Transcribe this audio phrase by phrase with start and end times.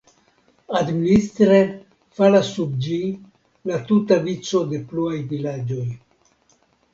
[0.77, 1.59] Administre
[2.19, 2.97] falas sub ĝi
[3.73, 5.87] la tuta vico de pluaj vilaĝoj.